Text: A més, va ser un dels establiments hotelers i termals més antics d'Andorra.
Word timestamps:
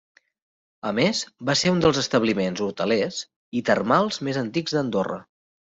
A 0.91 0.93
més, 0.99 1.21
va 1.49 1.55
ser 1.61 1.73
un 1.73 1.83
dels 1.83 1.99
establiments 2.03 2.65
hotelers 2.69 3.21
i 3.61 3.65
termals 3.71 4.21
més 4.31 4.43
antics 4.45 4.77
d'Andorra. 4.79 5.23